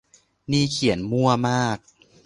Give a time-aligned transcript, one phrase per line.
[0.51, 1.77] นี่เขียนมั่วมาก